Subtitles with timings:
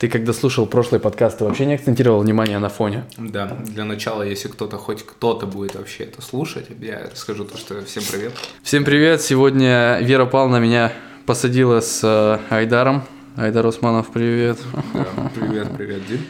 [0.00, 3.04] Ты когда слушал прошлый подкаст, ты вообще не акцентировал внимание на фоне?
[3.18, 7.84] Да, для начала, если кто-то, хоть кто-то будет вообще это слушать, я скажу то, что
[7.84, 8.32] всем привет.
[8.62, 9.20] Всем привет!
[9.20, 10.90] Сегодня Вера Павловна меня
[11.26, 13.02] посадила с э, Айдаром.
[13.36, 14.56] Айдар Усманов, привет.
[14.94, 16.20] Да, привет, привет, Дим.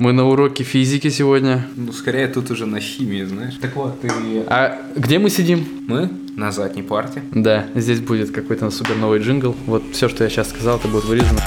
[0.00, 1.64] Мы на уроке физики сегодня.
[1.76, 3.54] Ну, скорее тут уже на химии, знаешь.
[3.60, 4.10] Так вот, ты...
[4.48, 5.64] А где мы сидим?
[5.86, 7.22] Мы на задней парте.
[7.30, 9.54] Да, здесь будет какой-то супер новый джингл.
[9.66, 11.40] Вот все, что я сейчас сказал, это будет вырезано.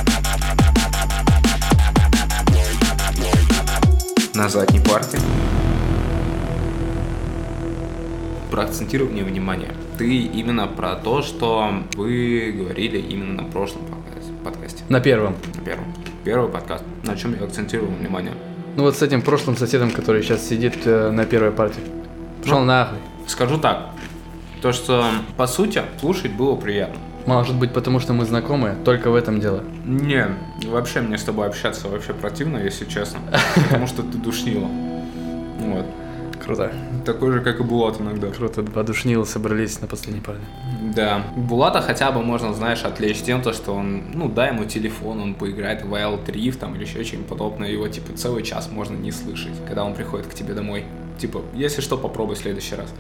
[4.35, 5.17] На задней парте.
[8.52, 9.71] Про акцентирование внимания.
[9.98, 13.84] Ты именно про то, что вы говорили именно на прошлом
[14.44, 14.84] подкасте.
[14.89, 15.35] На первом.
[15.55, 15.85] На первом.
[16.25, 16.84] Первый подкаст.
[17.03, 18.34] На чем я акцентировал внимание?
[18.75, 21.81] Ну вот с этим прошлым соседом, который сейчас сидит э, на первой партии.
[22.41, 22.66] Пошел Ну.
[22.66, 22.97] нахуй.
[23.27, 23.91] Скажу так.
[24.61, 25.05] То, что,
[25.38, 26.99] по сути, слушать было приятно.
[27.26, 29.64] Может быть, потому что мы знакомы, только в этом дело.
[29.84, 30.28] Не,
[30.68, 33.20] вообще мне с тобой общаться вообще противно, если честно.
[33.56, 34.68] Потому что ты душнила.
[35.59, 35.86] Вот.
[36.44, 36.72] Круто.
[37.06, 38.28] Такой же, как и Булат иногда.
[38.28, 40.40] Круто, два душнила собрались на последней паре.
[40.95, 41.23] Да.
[41.36, 45.34] Булата хотя бы можно, знаешь, отвлечь тем, то, что он, ну, дай ему телефон, он
[45.34, 49.12] поиграет в Wild Rift там или еще что-нибудь подобное, его, типа, целый час можно не
[49.12, 50.86] слышать, когда он приходит к тебе домой.
[51.17, 52.94] Типа, если что, попробуй в следующий раз.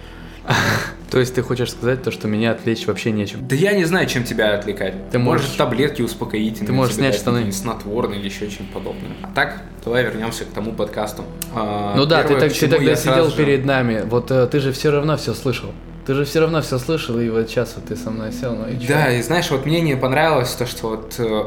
[1.15, 3.47] То есть ты хочешь сказать то, что меня отвлечь вообще нечем?
[3.47, 5.11] Да я не знаю, чем тебя отвлекать.
[5.11, 6.67] Ты можешь можешь- таблетки успокоительные.
[6.67, 7.49] Ты можешь снять штаны.
[7.53, 9.11] снотворные или еще что-нибудь подобное.
[9.21, 11.23] А так, давай вернемся к тому подкасту.
[11.53, 14.03] А, Ну да, ты, первое, так, к ты тогда сидел же- перед нами.
[14.05, 15.69] Вот э, ты же все равно все слышал.
[16.05, 18.67] Ты же все равно все слышал, и вот сейчас вот ты со мной сел, ну
[18.67, 18.89] и чё?
[18.89, 21.43] Да, и знаешь, вот мне не понравилось то, что вот, э,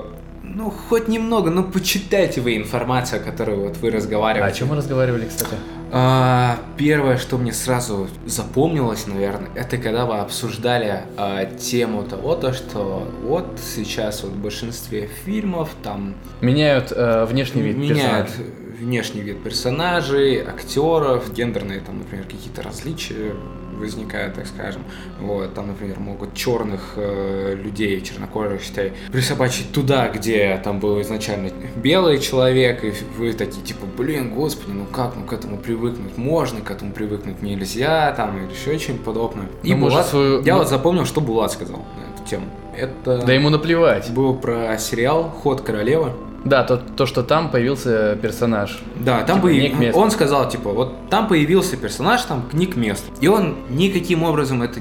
[0.54, 4.54] ну, хоть немного, ну, почитайте вы информацию, которую вот вы А разговариваете.
[4.54, 5.54] о чем мы разговаривали, кстати?
[5.90, 12.52] А, первое, что мне сразу запомнилось, наверное, это когда вы обсуждали а, тему того, то,
[12.52, 18.52] что вот сейчас вот в большинстве фильмов там Меняют э, внешний вид меняют персонажа.
[18.78, 23.32] внешний вид персонажей, актеров, гендерные там, например, какие-то различия
[23.78, 24.82] возникают, так скажем.
[25.20, 31.50] Вот, там, например, могут черных э, людей, чернокожих, считай, присобачить туда, где там был изначально
[31.76, 36.60] белый человек, и вы такие, типа, блин, господи, ну как, ну к этому привыкнуть можно,
[36.60, 39.46] к этому привыкнуть нельзя, там, или еще что-нибудь подобное.
[39.62, 42.46] И может, Булат, свою- я вот запомнил, что Булат сказал на эту тему.
[42.76, 44.10] Это Да ему наплевать.
[44.10, 46.12] был про сериал «Ход королевы».
[46.44, 48.78] Да, то, то, что там появился персонаж.
[48.96, 50.00] Да, там Типа, не месту.
[50.00, 53.10] он сказал, типа, вот там появился персонаж, там не к месту.
[53.20, 54.80] И он никаким образом это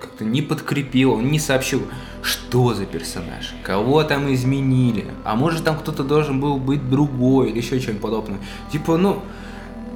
[0.00, 1.82] как-то не подкрепил, он не сообщил,
[2.22, 7.58] что за персонаж, кого там изменили, а может там кто-то должен был быть другой или
[7.58, 8.38] еще что-нибудь подобное.
[8.70, 9.22] Типа, ну,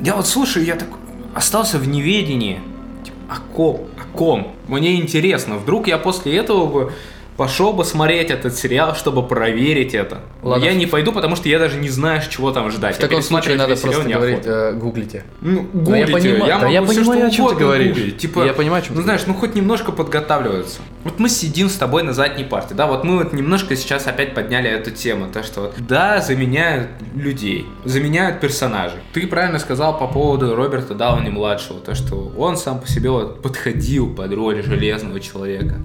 [0.01, 0.89] я вот слушаю, я так
[1.35, 2.61] остался в неведении.
[3.05, 3.89] Типа, о ком?
[3.97, 4.55] О ком?
[4.69, 6.93] Мне интересно, вдруг я после этого бы
[7.37, 10.21] пошел бы смотреть этот сериал, чтобы проверить это.
[10.43, 10.65] Но Ладно.
[10.65, 12.97] я не пойду, потому что я даже не знаю, чего там ждать.
[12.97, 15.25] В таком случае надо просто говорить, э, гуглите.
[15.41, 17.97] Ну, Ну, я гуглите, понимаю- да могу я понимаю, что о чём ты говоришь.
[17.97, 18.19] гуглить.
[18.19, 20.81] Типа, Я понимаю, о чём ну ты знаешь, ну хоть немножко подготавливаться.
[21.05, 24.35] Вот мы сидим с тобой на задней парте, да, вот мы вот немножко сейчас опять
[24.35, 28.99] подняли эту тему, то что да, заменяют людей, заменяют персонажей.
[29.13, 33.43] Ты правильно сказал по поводу Роберта Дауни младшего, то что он сам по себе вот
[33.43, 35.77] подходил под роль железного человека.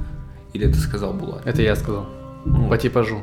[0.53, 1.45] Или ты сказал Булат?
[1.45, 2.07] Это я сказал.
[2.45, 3.21] Ну, По типажу.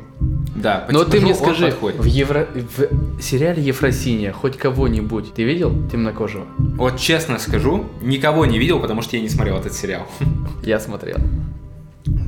[0.55, 2.47] Да, по Но ты типажу мне он скажи, в, Евро...
[2.53, 6.45] в сериале Ефросинья хоть кого-нибудь ты видел темнокожего?
[6.57, 10.07] Вот честно скажу, никого не видел, потому что я не смотрел этот сериал.
[10.63, 11.17] Я смотрел.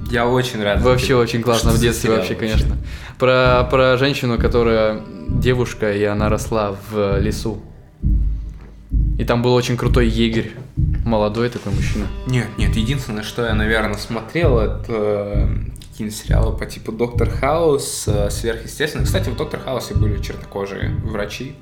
[0.10, 0.82] Я очень рад.
[0.82, 2.78] Вообще очень классно в детстве сериал вообще, конечно.
[3.18, 7.62] Про, про женщину, которая девушка, и она росла в лесу.
[9.18, 10.52] И там был очень крутой егерь.
[11.06, 12.08] Молодой такой мужчина.
[12.28, 15.48] Нет, нет, единственное, что я, наверное, смотрел, это э,
[15.92, 19.06] какие-нибудь сериалы по типу Доктор Хаус, э, Сверхъестественно.
[19.06, 21.56] Кстати, в Доктор Хаусе были чернокожие врачи.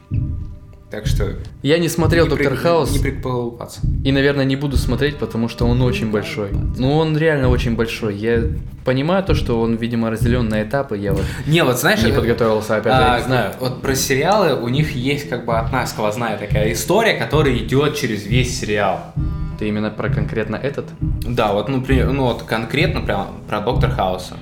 [0.92, 1.36] Так что...
[1.62, 2.92] Я не смотрел не Доктор при- Хаус.
[2.92, 3.82] Не приколупаться.
[4.04, 6.50] И, наверное, не буду смотреть, потому что он очень большой.
[6.78, 8.16] Ну, он реально очень большой.
[8.16, 8.44] Я
[8.86, 10.98] понимаю то, что он, видимо, разделен на этапы.
[10.98, 12.02] Я вот Не, вот знаешь...
[12.02, 13.52] не э, подготовился, опять же, а, я не знаю.
[13.60, 18.26] Вот про сериалы у них есть как бы одна сквозная такая история, которая идет через
[18.26, 19.14] весь сериал.
[19.60, 20.86] Ты именно про конкретно этот?
[21.02, 24.38] Да, вот, например, ну вот конкретно прям про Доктор Хауса.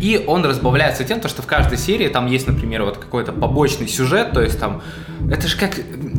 [0.00, 3.88] И он разбавляется тем, то, что в каждой серии там есть, например, вот какой-то побочный
[3.88, 4.82] сюжет, то есть там,
[5.30, 5.72] это же как,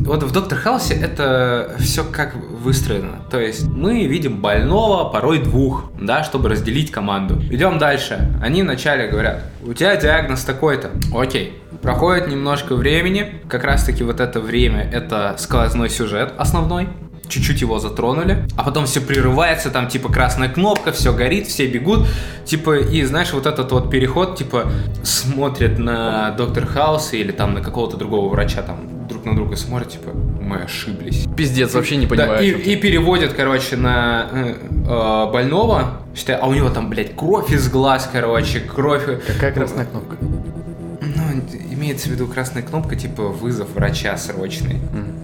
[0.04, 3.20] вот в Доктор Хаусе это все как выстроено.
[3.30, 7.40] То есть мы видим больного, порой двух, да, чтобы разделить команду.
[7.50, 8.34] Идем дальше.
[8.42, 10.90] Они вначале говорят, у тебя диагноз такой-то.
[11.14, 11.54] Окей.
[11.82, 16.88] Проходит немножко времени, как раз таки вот это время, это сквозной сюжет основной.
[17.28, 22.06] Чуть-чуть его затронули, а потом все прерывается, там типа красная кнопка, все горит, все бегут,
[22.44, 24.70] типа, и знаешь, вот этот вот переход, типа,
[25.02, 29.90] смотрят на доктор Хауса или там на какого-то другого врача, там, друг на друга смотрят,
[29.90, 31.26] типа, мы ошиблись.
[31.36, 32.44] Пиздец, вообще не Да, понимаю.
[32.44, 32.72] и, чём ты.
[32.72, 34.54] и переводят, короче, на э,
[34.88, 39.04] э, больного, считай, а у него там, блядь, кровь из глаз, короче, кровь.
[39.26, 40.16] Какая красная кнопка?
[40.20, 41.42] Ну,
[41.72, 44.76] имеется в виду красная кнопка, типа вызов врача срочный.
[44.92, 45.14] М.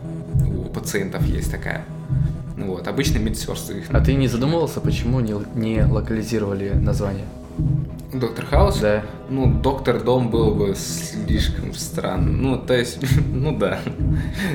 [0.74, 1.84] Пациентов есть такая.
[2.56, 3.86] Вот, обычно медсестры их.
[3.90, 7.24] А ты не задумывался, почему не, не локализировали название?
[8.14, 8.78] Доктор Хаус?
[8.78, 9.02] Да.
[9.28, 12.30] Ну, Доктор Дом был бы слишком странно.
[12.30, 12.98] Ну, то есть,
[13.32, 13.80] ну да.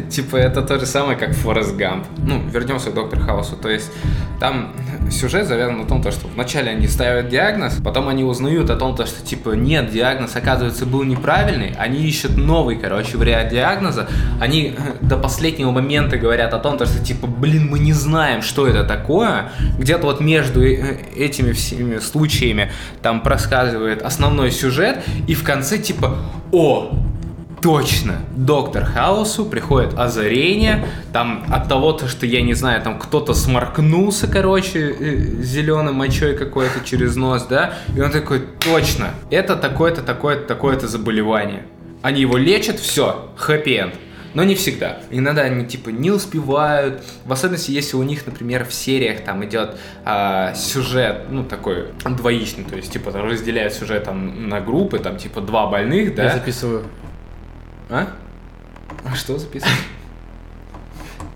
[0.09, 2.06] Типа, это то же самое, как Форест Гамп.
[2.17, 3.56] Ну, вернемся к Доктор Хаусу.
[3.56, 3.91] То есть,
[4.39, 4.73] там
[5.11, 8.95] сюжет завязан на том, то, что вначале они ставят диагноз, потом они узнают о том,
[8.95, 11.73] то, что, типа, нет, диагноз, оказывается, был неправильный.
[11.77, 14.07] Они ищут новый, короче, вариант диагноза.
[14.39, 18.67] Они до последнего момента говорят о том, то, что, типа, блин, мы не знаем, что
[18.67, 19.51] это такое.
[19.77, 22.71] Где-то вот между э, этими всеми случаями
[23.01, 26.18] там проскальзывает основной сюжет, и в конце, типа,
[26.51, 26.92] о,
[27.62, 33.34] Точно, доктор Хаусу приходит озарение, там от того, то, что я не знаю, там кто-то
[33.34, 34.96] сморкнулся, короче,
[35.42, 41.63] зеленой мочой какой-то через нос, да, и он такой, точно, это такое-то, такое-то, такое-то заболевание.
[42.01, 43.94] Они его лечат, все, хэппи-энд.
[44.33, 44.99] Но не всегда.
[45.09, 47.03] Иногда они типа не успевают.
[47.25, 52.63] В особенности, если у них, например, в сериях там идет а, сюжет, ну такой двоичный,
[52.63, 56.25] то есть типа разделяют сюжет там на группы, там типа два больных, да.
[56.25, 56.85] Я записываю.
[57.89, 58.07] А?
[59.05, 59.73] А что записывать?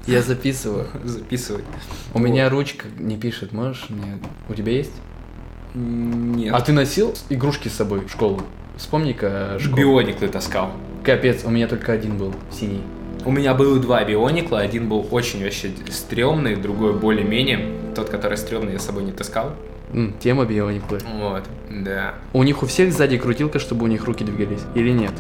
[0.06, 0.88] Я записываю.
[1.04, 1.64] Записывай.
[2.14, 4.20] У меня ручка не пишет, можешь мне?
[4.50, 4.92] У тебя есть?
[5.74, 6.54] Нет.
[6.54, 8.42] А ты носил игрушки с собой в школу?
[8.78, 9.78] Вспомни-ка школу.
[9.78, 10.72] Бионик ты таскал.
[11.04, 12.82] Капец, у меня только один был, синий.
[13.26, 17.94] У меня было два бионикла, один был очень вообще стрёмный, другой более-менее.
[17.94, 19.54] Тот, который стрёмный, я с собой не таскал.
[19.92, 21.00] М, тема биониклы.
[21.20, 22.16] Вот, да.
[22.32, 25.12] У них у всех сзади крутилка, чтобы у них руки двигались, или нет?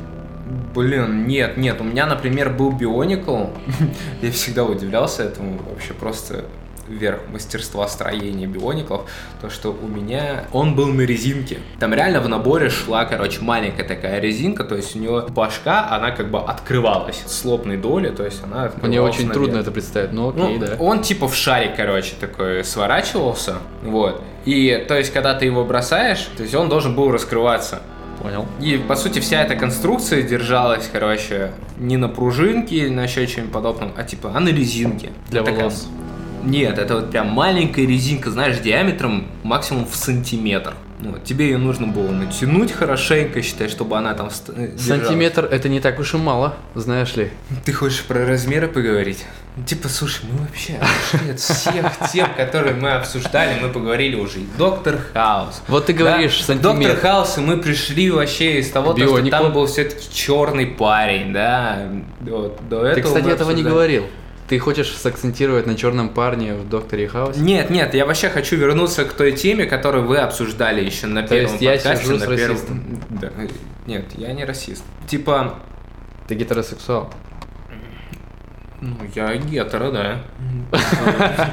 [0.73, 3.47] Блин, нет, нет, у меня, например, был бионикл.
[4.21, 6.45] я всегда удивлялся этому, вообще просто
[6.87, 9.09] верх мастерства строения биониклов,
[9.41, 11.59] то, что у меня он был на резинке.
[11.79, 16.11] Там реально в наборе шла, короче, маленькая такая резинка, то есть у него башка, она
[16.11, 19.33] как бы открывалась с лобной доли, то есть она Мне очень наверх.
[19.33, 20.75] трудно это представить, но окей, Ну, да.
[20.79, 24.21] Он типа в шарик, короче, такой сворачивался, вот.
[24.45, 27.81] И, то есть, когда ты его бросаешь, то есть он должен был раскрываться.
[28.21, 28.45] Понял.
[28.61, 33.49] И, по сути, вся эта конструкция держалась, короче, не на пружинке или на еще чем
[33.49, 35.09] подобном, а типа, а на резинке.
[35.29, 35.87] Для Вот такая- волос.
[36.43, 40.73] Нет, это вот прям маленькая резинка, знаешь, диаметром максимум в сантиметр.
[40.99, 44.81] Ну, тебе ее нужно было натянуть хорошенько, считай, чтобы она там э, держалась.
[44.81, 47.29] Сантиметр это не так уж и мало, знаешь ли.
[47.65, 49.25] Ты хочешь про размеры поговорить?
[49.67, 50.79] Типа, слушай, мы вообще
[51.29, 55.61] от всех тем, которые мы обсуждали, мы поговорили уже и Доктор Хаус.
[55.67, 56.45] Вот ты говоришь, да?
[56.45, 56.93] сантиметр.
[56.93, 61.33] Доктор Хаус, и мы пришли вообще из того, то, что там был все-таки черный парень,
[61.33, 61.89] да.
[62.21, 64.05] Вот, до Ты, этого кстати, мы этого не говорил.
[64.47, 67.39] Ты хочешь сакцентировать на черном парне в Докторе Хаусе?
[67.39, 71.29] Нет, нет, я вообще хочу вернуться к той теме, которую вы обсуждали еще на То
[71.29, 72.05] первом есть я подкасте.
[72.05, 72.99] сижу с на первом- расистом?
[73.09, 73.31] Да.
[73.87, 74.83] Нет, я не расист.
[75.07, 75.55] Типа,
[76.27, 77.09] Ты гетеросексуал.
[78.81, 80.23] Ну, я гетеро, да.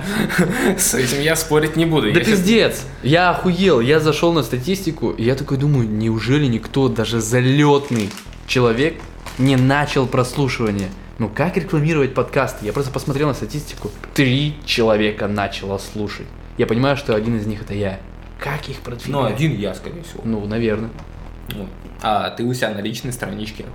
[0.77, 2.13] С этим я спорить не буду.
[2.13, 2.85] Да пиздец!
[3.05, 8.11] Я охуел, я зашел на статистику, и я такой думаю, неужели никто, даже залетный
[8.49, 8.97] человек,
[9.39, 10.89] не начал прослушивание?
[11.20, 12.65] Ну как рекламировать подкасты?
[12.65, 13.91] Я просто посмотрел на статистику.
[14.15, 16.27] Три человека начало слушать.
[16.56, 18.00] Я понимаю, что один из них это я.
[18.39, 19.34] Как их Ну, продвигать?
[19.34, 20.22] один я, скорее всего.
[20.24, 20.89] Ну, наверное.
[21.55, 21.69] Вот.
[22.00, 23.67] А ты у себя на личной страничке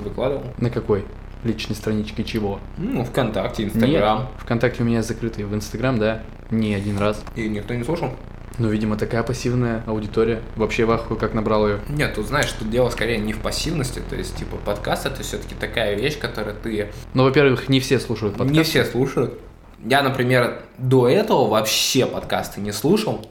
[0.00, 0.44] выкладывал?
[0.56, 1.04] На какой?
[1.42, 2.58] Личной страничке чего?
[2.78, 4.20] Ну, ВКонтакте, Инстаграм.
[4.20, 5.44] Нет, ВКонтакте у меня закрытый.
[5.44, 7.22] В Инстаграм, да, не один раз.
[7.36, 8.12] И никто не слушал?
[8.58, 10.40] Ну, видимо, такая пассивная аудитория.
[10.54, 11.80] Вообще в ахуе, как набрал ее.
[11.88, 15.54] Нет, тут знаешь, тут дело скорее не в пассивности, то есть, типа, подкаст это все-таки
[15.54, 18.56] такая вещь, которую ты Ну, во-первых, не все слушают подкасты.
[18.56, 19.40] не все слушают.
[19.84, 23.26] Я, например, до этого вообще подкасты не слушал.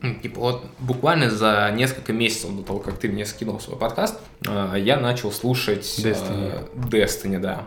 [0.00, 4.20] Ну, Типа вот буквально за несколько месяцев до того, как ты мне скинул свой подкаст,
[4.46, 6.68] э, я начал слушать э, Destiny.
[6.88, 7.62] Destiny, да.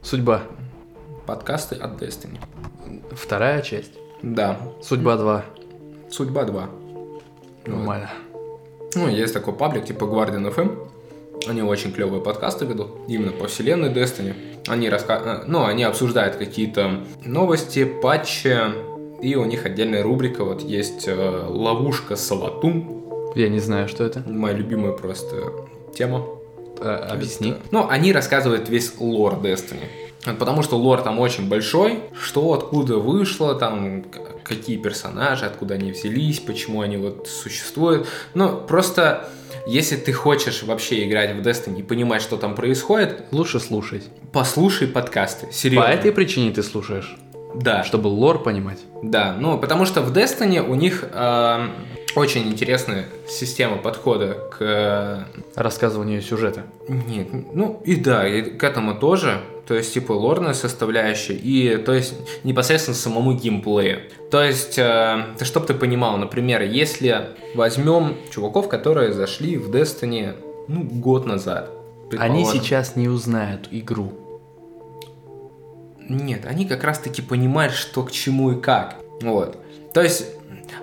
[0.00, 0.42] Судьба.
[1.26, 2.38] Подкасты от Destiny.
[3.12, 3.92] Вторая часть.
[4.22, 4.58] Да.
[4.82, 5.44] Судьба 2.
[6.14, 6.68] Судьба 2.
[7.66, 8.10] Нормально.
[8.94, 10.88] Ну, есть такой паблик типа Guardian FM.
[11.48, 14.34] Они очень клевые подкасты ведут, именно по вселенной Destiny.
[14.68, 15.42] Они, раска...
[15.42, 18.56] э, ну, они обсуждают какие-то новости, патчи,
[19.22, 24.22] и у них отдельная рубрика, вот есть э, ловушка Салатум, Я не знаю, что это.
[24.28, 25.52] моя любимая просто
[25.96, 26.24] тема.
[26.80, 27.50] А, объясни.
[27.50, 29.88] Это- Ну, они рассказывают весь лор Destiny.
[30.38, 34.04] Потому что лор там очень большой, что откуда вышло, там
[34.42, 38.06] какие персонажи, откуда они взялись, почему они вот существуют.
[38.34, 39.28] Ну, просто
[39.66, 44.04] если ты хочешь вообще играть в Destiny и понимать, что там происходит, Лучше слушать.
[44.32, 45.48] послушай подкасты.
[45.52, 45.86] Серьезно.
[45.88, 47.16] По этой причине ты слушаешь,
[47.54, 47.82] Да.
[47.84, 48.78] чтобы лор понимать.
[49.02, 51.68] Да, ну потому что в Destiny у них э,
[52.16, 54.56] очень интересная система подхода к...
[54.60, 56.64] э, Рассказыванию сюжета.
[56.88, 59.40] Нет, ну и да, и к этому тоже.
[59.66, 64.00] То есть, типа, лорная составляющая и, то есть, непосредственно самому геймплею.
[64.30, 70.34] То есть, э, чтобы ты понимал, например, если возьмем чуваков, которые зашли в Destiny,
[70.68, 71.70] ну, год назад.
[72.18, 74.12] Они сейчас не узнают игру.
[76.08, 78.96] Нет, они как раз-таки понимают, что к чему и как.
[79.22, 79.58] Вот.
[79.94, 80.26] То есть,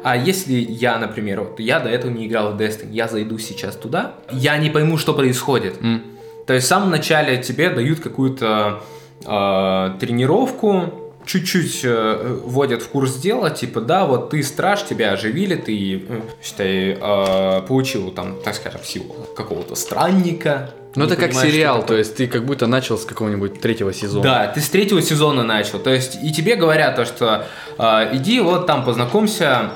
[0.04, 3.76] а если я, например, вот я до этого не играл в Destiny, я зайду сейчас
[3.76, 5.82] туда, я не пойму, что происходит.
[5.82, 6.04] М.
[6.48, 8.82] То есть в самом начале тебе дают какую-то
[9.26, 15.56] э, тренировку, чуть-чуть э, вводят в курс дела, типа, да, вот ты страж, тебя оживили,
[15.56, 20.74] ты, э, считай, э, получил там, так скажем, силу какого-то странника.
[20.96, 21.88] Ну, это как сериал, такое.
[21.88, 24.24] то есть ты как будто начал с какого-нибудь третьего сезона.
[24.24, 25.80] Да, ты с третьего сезона начал.
[25.80, 27.46] То есть, и тебе говорят то, что
[27.78, 29.72] э, иди вот там познакомься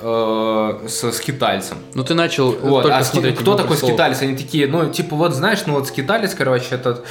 [0.00, 1.78] э, со скитальцем.
[1.94, 3.94] Ну, ты начал Вот, а ски- смотреть кто «Игру такой престолов».
[3.94, 4.22] скиталец?
[4.22, 7.04] Они такие, ну, типа, вот знаешь, ну вот скиталец, короче, этот,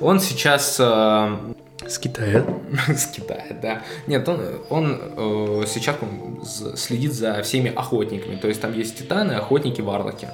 [0.00, 1.36] он сейчас э,
[1.86, 2.44] С Китая.
[2.96, 3.82] скитает, да.
[4.06, 6.44] Нет, он, он э, сейчас он
[6.76, 8.36] следит за всеми охотниками.
[8.36, 10.28] То есть там есть титаны, охотники, варлоки.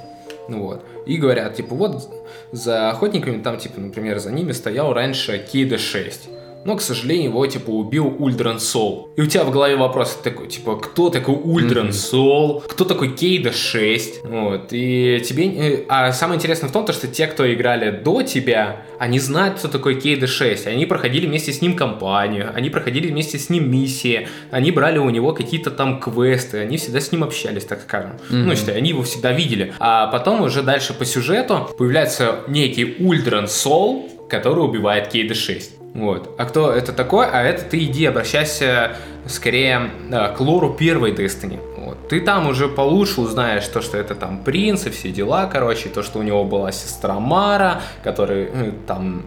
[0.49, 0.83] Ну вот.
[1.05, 2.09] И говорят, типа, вот
[2.51, 6.29] за охотниками, там, типа, например, за ними стоял раньше Кейда 6.
[6.63, 9.09] Но, к сожалению, его, типа, убил Ульдран Сол.
[9.15, 11.91] И у тебя в голове вопрос такой, типа, кто такой Ульдран.
[11.91, 12.61] Сол?
[12.61, 14.23] Кто такой Кейда 6?
[14.23, 14.67] Вот.
[14.71, 15.85] И тебе...
[15.89, 19.67] А самое интересное в том, то, что те, кто играли до тебя, они знают, кто
[19.67, 20.67] такой Кейда 6.
[20.67, 25.09] Они проходили вместе с ним кампанию, они проходили вместе с ним миссии, они брали у
[25.09, 28.19] него какие-то там квесты, они всегда с ним общались, так скажем.
[28.29, 28.47] Мгм.
[28.47, 29.73] Ну, считай, они его всегда видели.
[29.79, 35.80] А потом уже дальше по сюжету появляется некий Ульдран Сол, который убивает Кейда 6.
[35.93, 36.35] Вот.
[36.37, 37.27] А кто это такой?
[37.27, 38.95] А это ты иди обращайся
[39.25, 41.59] скорее э, к лору первой Destiny.
[41.77, 42.07] Вот.
[42.07, 46.03] Ты там уже получше узнаешь то, что это там принц и все дела, короче, то,
[46.03, 49.23] что у него была сестра Мара, которая э, там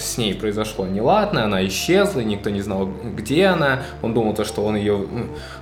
[0.00, 3.82] с ней произошло неладное, она исчезла, никто не знал, где она.
[4.02, 5.06] Он думал, то, что он ее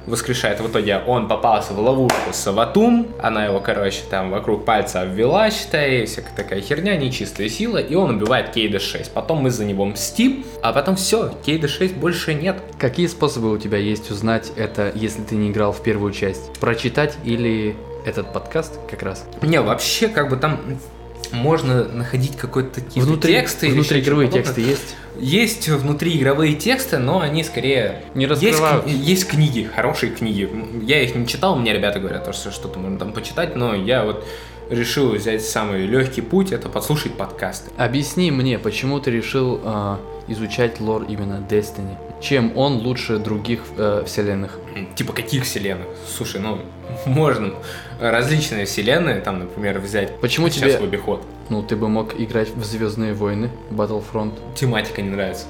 [0.06, 0.60] воскрешает.
[0.60, 6.06] В итоге он попался в ловушку Саватум, она его, короче, там вокруг пальца обвела, считай,
[6.06, 9.12] всякая такая херня, нечистая сила, и он убивает Кейда 6.
[9.12, 12.62] Потом мы за него мстим, а потом все, Кейда 6 больше нет.
[12.78, 16.52] Какие способы у тебя есть узнать это, если ты не играл в первую часть?
[16.60, 17.76] Прочитать или
[18.06, 19.26] этот подкаст как раз?
[19.42, 20.60] Не, вообще, как бы там
[21.32, 23.70] можно находить какой-то какие-то Внутри, тексты.
[23.70, 24.96] внутриигровые тексты есть?
[25.18, 28.02] Есть внутриигровые тексты, но они скорее...
[28.14, 28.86] Не есть, раскрывают.
[28.86, 30.48] кни- есть книги, хорошие книги.
[30.82, 34.04] Я их не читал, мне ребята говорят, то, что что-то можно там почитать, но я
[34.04, 34.24] вот
[34.70, 37.70] решил взять самый легкий путь, это послушать подкасты.
[37.76, 41.96] Объясни мне, почему ты решил а, изучать лор именно Destiny?
[42.20, 44.58] Чем он лучше других э, вселенных?
[44.96, 45.86] Типа каких вселенных?
[46.06, 46.58] Слушай, ну,
[47.06, 47.52] можно
[48.00, 51.22] различные вселенные, там, например, взять Почему сейчас тебе- в обиход.
[51.48, 55.46] Ну, ты бы мог играть в Звездные войны, Battlefront, Тематика не нравится.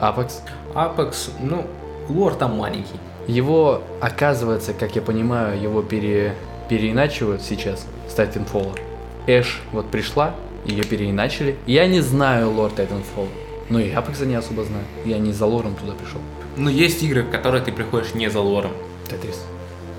[0.00, 0.40] Apex.
[0.74, 1.66] Apex, ну,
[2.08, 2.98] лор там маленький.
[3.26, 6.34] Его, оказывается, как я понимаю, его пере,
[6.68, 8.78] переиначивают сейчас с Titanfall.
[9.26, 10.34] Эш вот пришла,
[10.64, 11.56] ее переиначили.
[11.66, 13.28] Я не знаю лор Titanfall.
[13.70, 14.84] Ну и Apex не особо знаю.
[15.04, 16.20] Я не за лором туда пришел.
[16.56, 18.72] Ну, есть игры, в которые ты приходишь не за лором.
[19.08, 19.42] Тетрис.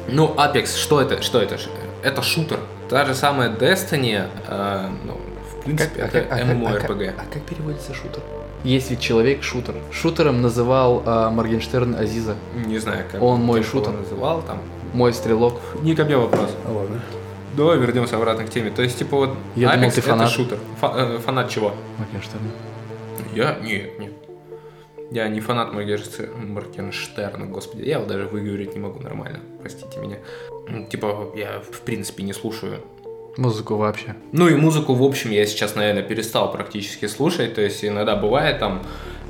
[0.08, 1.22] Ну, Apex, что это?
[1.22, 1.58] Что это?
[2.04, 2.60] Это шутер.
[2.90, 5.20] Та же самая Destiny, э, ну,
[5.60, 7.14] в принципе, это MMORPG.
[7.18, 8.22] а как переводится шутер?
[8.64, 9.76] Есть ведь человек-шутер.
[9.92, 12.36] Шутером называл а, Моргенштерн Азиза.
[12.66, 13.92] Не знаю, как Он мой шутер.
[13.92, 14.58] его называл там.
[14.94, 15.62] Мой стрелок.
[15.82, 16.50] Не ко мне вопрос.
[16.68, 17.00] Ладно.
[17.56, 18.70] Давай вернемся обратно к теме.
[18.72, 20.30] То есть, типа, вот Я Apex думал, ты это фанат.
[20.30, 20.58] шутер.
[20.82, 21.74] Фа- э, фанат чего?
[22.00, 22.42] Моргенштерн.
[23.34, 23.60] Я?
[23.60, 24.14] Нет, нет.
[25.12, 27.84] Я не фанат Моргенште- Моргенштерна, господи.
[27.84, 29.40] Я его даже выговорить не могу нормально.
[29.60, 30.18] Простите меня.
[30.90, 32.82] Типа, я в принципе не слушаю
[33.39, 34.15] Музыку вообще.
[34.34, 37.53] Ну и музыку, в общем, я сейчас, наверное, перестал практически слушать.
[37.55, 38.81] То есть иногда бывает там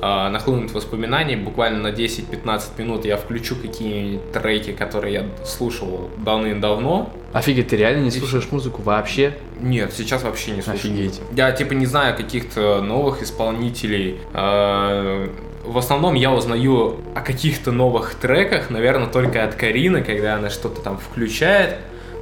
[0.02, 7.14] э, нахлынут воспоминания, буквально на 10-15 минут я включу какие-нибудь треки, которые я слушал давным-давно.
[7.34, 9.38] Офигеть, ты реально не слушаешь музыку вообще?
[9.62, 10.92] Нет, сейчас вообще не слушаю.
[10.92, 11.22] Офигеть.
[11.36, 14.20] Я типа не знаю каких-то новых исполнителей.
[14.34, 15.30] Э,
[15.66, 20.82] В основном я узнаю о каких-то новых треках, наверное, только от Карины, когда она что-то
[20.82, 21.76] там включает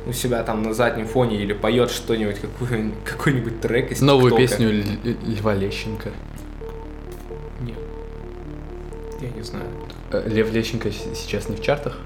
[0.07, 4.41] у себя там на заднем фоне или поет что-нибудь, какой- какой-нибудь трек из Новую ТикТока.
[4.47, 4.69] песню
[5.03, 6.09] Л- Льва Лещенко.
[7.61, 7.77] Нет.
[9.21, 9.65] Я не знаю.
[10.11, 11.97] Э, Лев Лещенко сейчас не в чартах?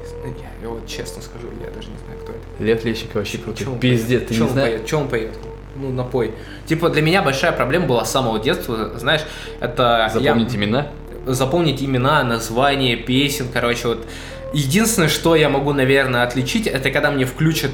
[0.00, 0.34] Не знаю.
[0.38, 2.64] Я, я вот честно скажу, я даже не знаю, кто это.
[2.64, 3.66] Лев Лещенко вообще крутой.
[3.80, 4.80] Пиздец, ты Чё не знаешь?
[4.86, 5.30] Чё он поет?
[5.76, 6.34] Ну, напой.
[6.66, 9.22] Типа, для меня большая проблема была с самого детства, знаешь,
[9.60, 10.10] это...
[10.14, 10.88] я- Запомнить имена?
[11.26, 14.06] запомнить имена, названия песен, короче, вот.
[14.52, 17.70] Единственное, что я могу, наверное, отличить, это когда мне включат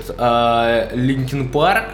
[0.93, 1.85] Линкин Парк,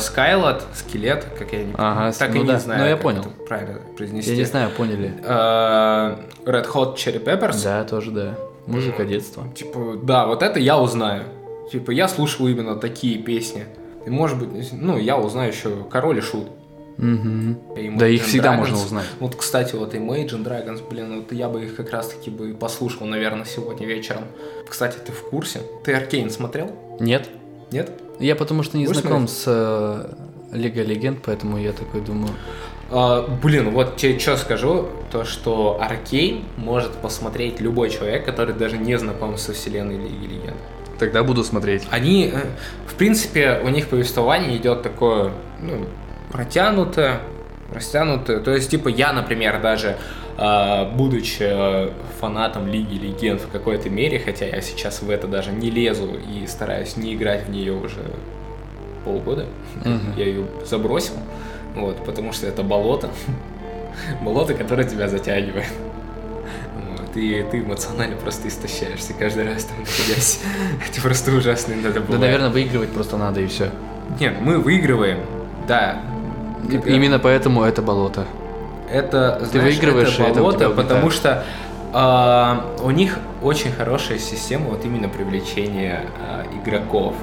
[0.00, 3.24] Скайлот, Скелет, как я не Ага, так ну и да, не знаю, ну я понял.
[3.48, 4.30] правильно произнести.
[4.30, 5.14] Я не знаю, поняли.
[5.24, 7.62] Э, Red Hot Cherry Peppers.
[7.64, 8.34] Да, тоже да.
[8.66, 9.44] Музыка детства.
[9.54, 11.24] Типа, да, вот это я узнаю.
[11.72, 13.66] Типа, я слушал именно такие песни.
[14.04, 16.48] И может быть, ну, я узнаю еще Король и Шут.
[16.98, 18.56] Imagine Да их всегда Dragons.
[18.56, 19.06] можно узнать.
[19.20, 23.44] Вот, кстати, вот Imagine Dragons, блин, вот я бы их как раз-таки бы послушал, наверное,
[23.44, 24.24] сегодня вечером.
[24.68, 25.60] Кстати, ты в курсе?
[25.84, 26.70] Ты Аркейн смотрел?
[27.00, 27.28] Нет?
[27.70, 27.90] Нет?
[28.18, 30.14] Я потому что не Будешь знаком с э,
[30.52, 32.30] Лего Легенд, поэтому я такой думаю.
[32.90, 38.78] А, блин, вот тебе что скажу, то что Аркейн может посмотреть любой человек, который даже
[38.78, 40.56] не знаком со вселенной Лиги Легенд.
[40.98, 41.82] Тогда буду смотреть.
[41.90, 42.46] Они, э,
[42.86, 45.86] в принципе, у них повествование идет такое, ну,
[46.30, 47.20] протянутое,
[47.72, 48.40] растянутое.
[48.40, 49.96] То есть, типа, я, например, даже
[50.38, 51.90] э, будучи э,
[52.20, 56.46] фанатом Лиги Легенд в какой-то мере, хотя я сейчас в это даже не лезу и
[56.46, 58.00] стараюсь не играть в нее уже
[59.04, 59.46] полгода,
[59.84, 60.14] Мгм.
[60.16, 61.14] я ее забросил,
[61.74, 63.08] вот, потому что это болото,
[64.20, 65.66] болото, которое тебя затягивает.
[66.98, 70.40] Вот, и ты эмоционально просто истощаешься каждый раз там находясь.
[70.90, 72.20] Это просто ужасно иногда Да, бывает.
[72.20, 73.70] наверное, выигрывать просто надо и все.
[74.20, 75.18] Нет, мы выигрываем,
[75.68, 76.00] да.
[76.70, 78.26] Как- Именно поэтому это болото.
[78.90, 81.44] Это, Ты знаешь, выигрываешь, это это болото, тебя потому что
[81.92, 87.14] а, у них очень хорошая система вот именно привлечения а, игроков.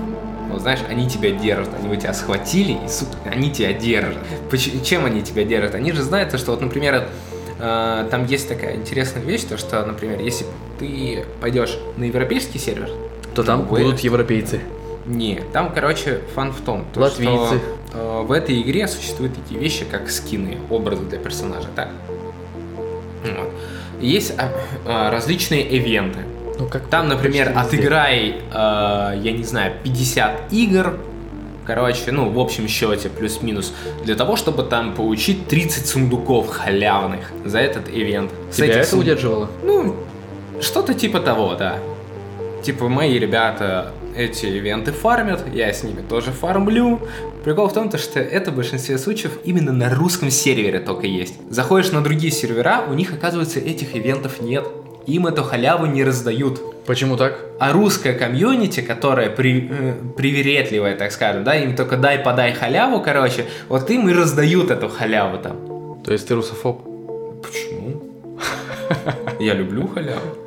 [0.51, 4.17] Вот знаешь, они тебя держат, они у тебя схватили, и, сука, они тебя держат.
[4.51, 5.75] Поч- чем они тебя держат?
[5.75, 7.07] Они же знают, то, что вот, например,
[7.59, 10.45] а, там есть такая интересная вещь, то что, например, если
[10.79, 12.89] ты пойдешь на европейский сервер,
[13.35, 14.59] То там будут европейцы.
[15.05, 17.33] не, там, короче, фан в том, то, Латвийцы.
[17.45, 17.59] что э,
[17.93, 21.89] в этой игре существуют такие вещи, как скины, образы для персонажа, так?
[23.23, 23.49] Вот.
[24.01, 24.51] Есть а,
[24.85, 26.19] а, различные ивенты.
[26.59, 30.99] Ну, как Там, например, отыграй, э, я не знаю, 50 игр,
[31.65, 37.59] короче, ну, в общем счете, плюс-минус, для того, чтобы там получить 30 сундуков халявных за
[37.59, 38.31] этот ивент.
[38.51, 39.49] С Тебя этих это сунд- удерживало?
[39.63, 39.95] ну,
[40.61, 41.77] что-то типа того, да.
[42.61, 47.01] Типа мои ребята эти ивенты фармят, я с ними тоже фармлю.
[47.43, 51.35] Прикол в том, то, что это в большинстве случаев именно на русском сервере только есть.
[51.49, 54.65] Заходишь на другие сервера, у них, оказывается, этих ивентов нет.
[55.05, 56.61] Им эту халяву не раздают.
[56.85, 57.39] Почему так?
[57.59, 63.45] А русская комьюнити, которая при, э, привередливая, так скажем, да, им только дай-подай халяву, короче,
[63.67, 66.01] вот им и раздают эту халяву там.
[66.03, 66.83] То есть ты русофоб?
[67.41, 68.03] Почему?
[69.39, 70.37] Я люблю халяву.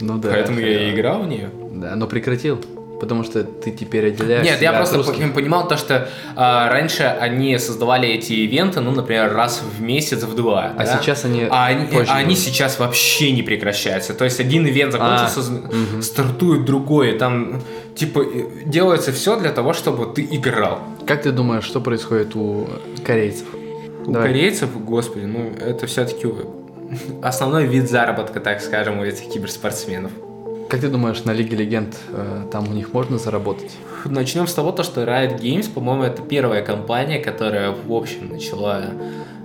[0.00, 0.30] Ну да.
[0.30, 1.48] Поэтому я и играл в нее.
[1.74, 2.60] Да, но прекратил.
[3.02, 5.26] Потому что ты теперь отделяешь Нет, я просто русских.
[5.30, 10.22] по- понимал то, что а, раньше они создавали эти ивенты, ну, например, раз в месяц,
[10.22, 10.72] в два.
[10.78, 10.98] А да?
[11.02, 12.38] сейчас они А они, позже а они будут.
[12.38, 14.14] сейчас вообще не прекращаются.
[14.14, 16.00] То есть один ивент закончился, А, мгм.
[16.02, 17.18] стартует другой.
[17.18, 17.60] Там,
[17.96, 20.78] типа, э, делается все для того, чтобы ты играл.
[21.04, 22.68] Как ты думаешь, что происходит у
[23.04, 23.48] корейцев?
[24.06, 24.28] У Давай.
[24.28, 26.28] корейцев, господи, ну, это все-таки
[27.20, 30.12] основной вид заработка, так скажем, у этих киберспортсменов.
[30.72, 33.72] Как ты думаешь, на Лиге Легенд э, там у них можно заработать?
[34.06, 38.80] Начнем с того, то, что Riot Games, по-моему, это первая компания, которая, в общем, начала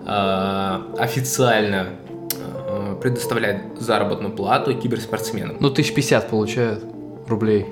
[0.05, 1.87] э, официально
[2.31, 5.57] э, предоставлять заработную плату киберспортсменам.
[5.59, 6.85] Ну, тысяч пятьдесят получают
[7.27, 7.65] рублей.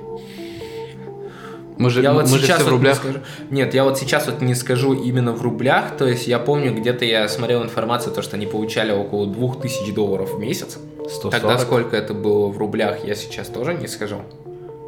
[1.78, 2.96] Мы же, я вот мы же сейчас все в вот не рублях.
[2.96, 5.96] скажу- Нет, я вот сейчас вот не скажу именно в рублях.
[5.96, 10.34] То есть я помню, где-то я смотрел информацию, то, что они получали около 2000 долларов
[10.34, 10.78] в месяц.
[11.08, 11.30] 140.
[11.30, 14.22] Тогда сколько это было в рублях, я сейчас тоже не скажу.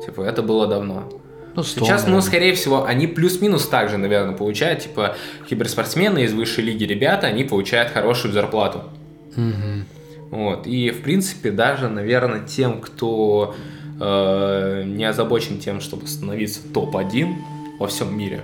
[0.05, 1.09] Типа, это было давно.
[1.55, 2.21] Ну, 100, Сейчас, ну, наверное.
[2.27, 4.81] скорее всего, они плюс-минус так же, наверное, получают.
[4.81, 5.17] Типа,
[5.49, 8.83] киберспортсмены из высшей лиги ребята, они получают хорошую зарплату.
[9.35, 9.85] Мгм.
[10.31, 10.67] Вот.
[10.67, 13.55] И, в принципе, даже, наверное, тем, кто
[14.01, 17.35] э, не озабочен тем, чтобы становиться топ-1
[17.79, 18.43] во всем мире,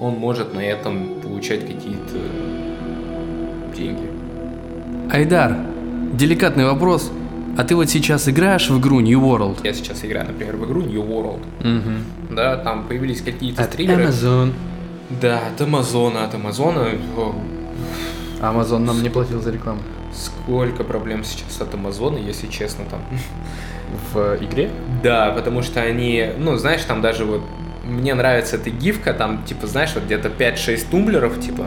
[0.00, 2.18] он может на этом получать какие-то
[3.76, 4.08] деньги.
[5.12, 5.56] Айдар,
[6.12, 7.10] деликатный вопрос.
[7.58, 9.58] А ты вот сейчас играешь в игру New World?
[9.64, 11.44] Я сейчас играю, например, в игру New World.
[11.62, 12.04] Мгм.
[12.30, 14.04] Да, там появились какие-то От стримеры.
[14.04, 14.52] Amazon.
[15.20, 16.88] Да, от Амазона, от Амазона.
[18.40, 19.80] Amazon нам не платил за рекламу.
[20.14, 23.00] Сколько проблем сейчас от Амазона, если честно, там.
[24.14, 24.70] В игре?
[25.02, 27.42] Да, потому что они, ну, знаешь, там даже вот
[27.84, 31.66] мне нравится эта гифка, там, типа, знаешь, вот где-то 5-6 тумблеров, типа,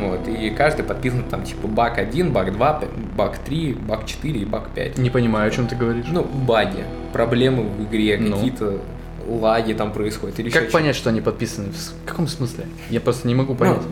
[0.00, 2.82] Вот, и каждый подписан там типа баг 1, баг 2,
[3.16, 4.98] баг 3, баг 4 и баг 5.
[4.98, 6.06] Не понимаю, о чем ты говоришь.
[6.08, 8.36] Ну, баги, проблемы в игре, Ну.
[8.36, 8.80] какие-то
[9.26, 10.38] лаги там происходят.
[10.40, 11.68] Или как понять, что они подписаны?
[11.72, 12.64] В каком смысле?
[12.90, 13.76] Я просто не могу понять.
[13.82, 13.90] Ну,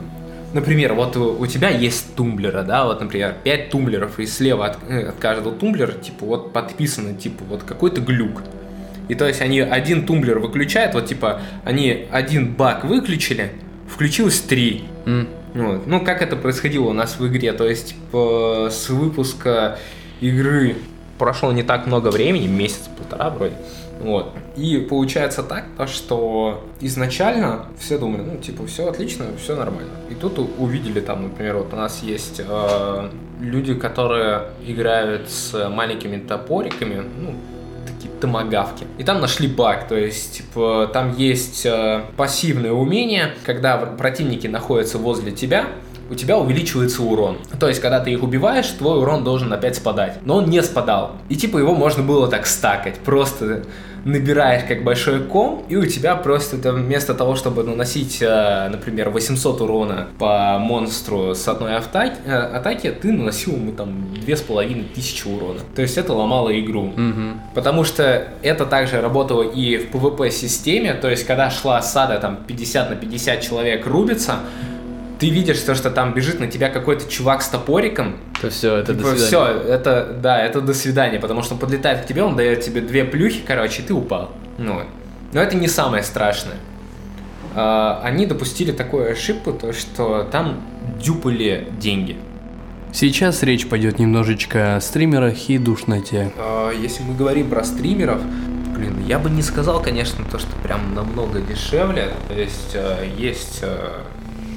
[0.54, 5.08] например, вот у, тебя есть тумблеры, да, вот, например, 5 тумблеров, и слева от, э,
[5.08, 8.42] от каждого тумблера, типа, вот подписано, типа, вот какой-то глюк.
[9.08, 13.52] И то есть они один тумблер выключают, вот, типа, они один баг выключили,
[13.88, 14.84] включилось три.
[15.04, 15.86] М, Вот.
[15.86, 19.78] Ну, как это происходило у нас в игре, то есть, типа, с выпуска
[20.20, 20.76] игры
[21.18, 23.54] прошло не так много времени, месяц-полтора вроде.
[24.00, 24.32] Вот.
[24.56, 29.90] И получается так, то, что изначально все думали, ну, типа, все отлично, все нормально.
[30.10, 36.18] И тут увидели там, например, вот у нас есть э, люди, которые играют с маленькими
[36.18, 37.34] топориками, ну,
[38.06, 38.86] такие томагавки.
[38.98, 44.98] И там нашли баг, то есть, типа, там есть э, пассивное умение, когда противники находятся
[44.98, 45.66] возле тебя,
[46.10, 47.38] у тебя увеличивается урон.
[47.58, 50.18] То есть, когда ты их убиваешь, твой урон должен опять спадать.
[50.24, 51.16] Но он не спадал.
[51.28, 52.98] И типа его можно было так стакать.
[53.04, 53.62] Просто
[54.06, 59.10] набираешь как большой ком, и у тебя просто там вместо того, чтобы наносить, э, например,
[59.10, 65.60] 800 урона по монстру с одной атаки, э, атаки ты наносил ему там 2500 урона.
[65.74, 66.92] То есть это ломало игру.
[66.96, 67.40] мгм.
[67.54, 72.90] Потому что это также работало и в PvP-системе, то есть когда шла осада, там 50
[72.90, 74.36] на 50 человек рубится,
[75.18, 78.92] ты видишь то, что там бежит на тебя какой-то чувак с топориком, То все, это
[78.94, 79.26] до свидания.
[79.26, 82.80] все, это, да, это до свидания, потому что он подлетает к тебе, он дает тебе
[82.80, 84.32] две плюхи, короче, и ты упал.
[84.58, 84.82] Ну.
[85.32, 86.56] Но это не самое страшное.
[87.54, 90.60] А, Они допустили такую ошибку, то что там
[91.00, 92.16] дюпали деньги.
[92.92, 96.32] Сейчас речь пойдет немножечко о стримерах и душноте.
[96.38, 98.20] А, Если мы говорим про стримеров,
[98.74, 102.12] блин, я бы не сказал, конечно, то, что прям намного дешевле.
[102.28, 103.90] То есть э, есть э,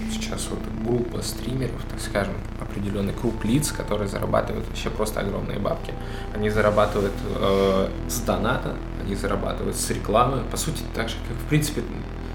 [0.09, 5.93] сейчас вот группа стримеров, так скажем, определенный круг лиц, которые зарабатывают вообще просто огромные бабки.
[6.33, 11.49] Они зарабатывают э, с доната, они зарабатывают с рекламы, по сути, так же, как в
[11.49, 11.81] принципе,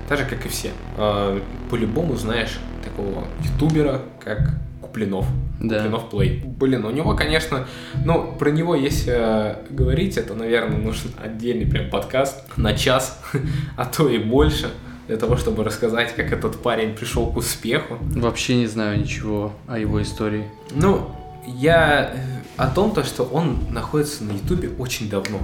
[0.08, 0.70] так же, как и все.
[0.96, 5.26] Э, По-любому знаешь такого ютубера, как Куплинов.
[5.60, 5.76] Да.
[5.78, 6.42] Куплинов Плей.
[6.44, 7.66] Блин, у него, конечно,
[8.04, 13.20] ну, про него, если э, говорить, это, наверное, нужен отдельный прям подкаст на час,
[13.76, 14.70] а то и больше,
[15.06, 17.98] для того, чтобы рассказать, как этот парень пришел к успеху.
[18.00, 20.44] Вообще не знаю ничего о его истории.
[20.72, 21.10] Ну,
[21.46, 25.38] я э, о том, то, что он находится на Ютубе очень давно.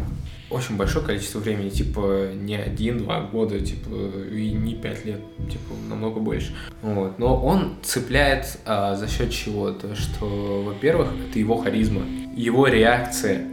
[0.51, 3.89] Очень большое количество времени, типа не один-два года, типа
[4.33, 6.53] и не пять лет, типа намного больше.
[6.83, 7.19] Вот.
[7.21, 9.71] Но он цепляет а, за счет чего?
[9.71, 12.03] То, что, во-первых, это его харизма,
[12.35, 13.47] его реакция.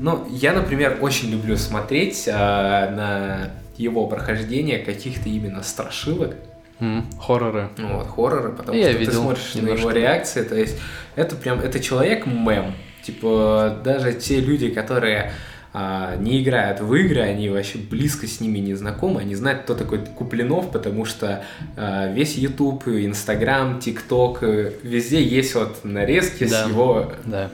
[0.00, 6.36] Ну, я, например, очень люблю смотреть а, на его прохождение каких-то именно страшилок,
[6.80, 7.68] М, Хорроры.
[7.76, 10.78] ну, вот, хорроры, потому Я что видел ты смотришь на его реакции, то есть
[11.14, 12.74] это прям, это человек-мем.
[13.02, 15.32] Типа, даже те люди, которые
[15.72, 19.74] а, не играют в игры, они вообще близко с ними не знакомы, они знают, кто
[19.74, 21.44] такой Куплинов, потому что
[21.76, 26.64] а, весь YouTube, Инстаграм, ТикТок, э, везде есть вот нарезки Да.
[26.64, 27.50] с его Да.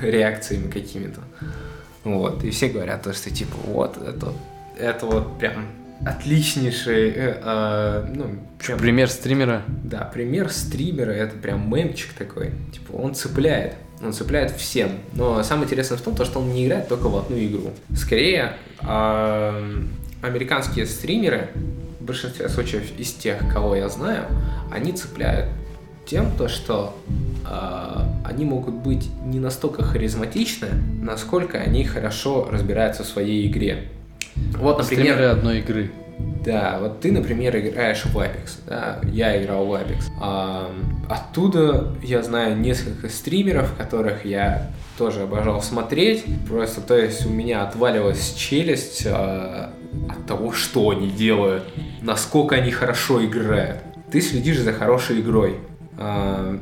[0.00, 1.20] реакциями какими-то.
[2.04, 4.32] Вот, и все говорят то, что типа вот, это,
[4.78, 5.66] это вот прям
[6.04, 8.26] отличнейший, э, э, ну,
[8.64, 9.62] прям Пример стримера.
[9.66, 12.52] да, пример стримера, это прям мемчик такой.
[12.72, 13.74] Типа, он цепляет.
[14.00, 14.90] Он цепляет всем.
[15.14, 17.72] Но самое интересное в том, то, что он не играет только в одну игру.
[17.96, 19.88] Скорее, ам,
[20.22, 21.48] американские стримеры,
[21.98, 24.26] в большинстве случаев из тех, кого я знаю,
[24.70, 25.48] они цепляют
[26.06, 26.96] тем, то, что
[27.44, 30.68] а, они могут быть не настолько харизматичны,
[31.02, 33.88] насколько они хорошо разбираются в своей игре.
[34.58, 35.90] Вот, например, Стримеры одной игры.
[36.44, 40.04] да, вот ты, например, играешь в Apex, да, я играл в Apex.
[40.20, 40.70] А,
[41.08, 46.24] оттуда я знаю несколько стримеров, которых я тоже обожал смотреть.
[46.48, 49.72] Просто, то есть, у меня отваливалась челюсть а,
[50.08, 51.64] от того, что они делают,
[52.02, 53.78] насколько они хорошо играют.
[54.10, 55.58] Ты следишь за хорошей игрой.
[55.96, 56.58] А,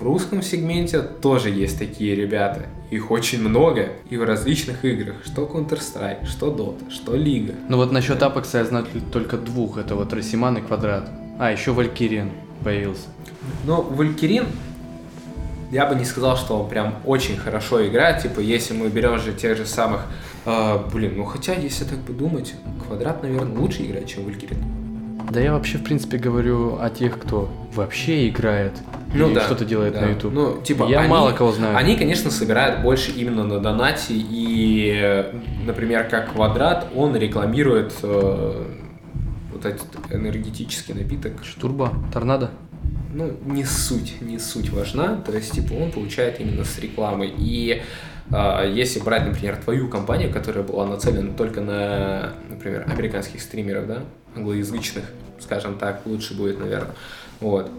[0.00, 2.62] в русском сегменте тоже есть такие ребята.
[2.90, 5.16] Их очень много и в различных играх.
[5.26, 7.52] Что Counter-Strike, что Dota, что Лига.
[7.68, 9.76] Ну вот насчет Апекса я знаю только двух.
[9.76, 11.10] Это вот Росиман и Квадрат.
[11.38, 12.30] А, еще Валькириан
[12.64, 13.08] появился.
[13.66, 14.46] Но Валькирин,
[15.70, 18.22] я бы не сказал, что он прям очень хорошо играет.
[18.22, 20.06] Типа, если мы берем же тех же самых...
[20.46, 22.54] а, блин, ну хотя, если так подумать,
[22.86, 24.64] Квадрат, наверное, лучше играет, чем Валькирин.
[25.30, 28.72] Да я вообще, в принципе, говорю о тех, кто вообще играет
[29.12, 30.02] Ну да, что-то делает да.
[30.02, 30.32] на YouTube.
[30.32, 31.76] Ну, типа, я они- мало кого знаю.
[31.76, 34.14] Они, конечно, собирают больше именно на донате.
[34.14, 35.24] И,
[35.64, 38.64] например, как Квадрат, он рекламирует э,
[39.52, 41.32] вот этот энергетический напиток.
[41.60, 42.50] Турбо, Торнадо.
[43.12, 47.32] ну, не суть, не суть важна, то есть, типа, он получает именно с рекламы.
[47.36, 47.82] И
[48.30, 54.04] э, если брать, например, твою компанию, которая была нацелена только на, например, американских стримеров, да,
[54.36, 55.04] англоязычных,
[55.40, 56.94] скажем так, лучше будет, наверное,
[57.40, 57.70] вот.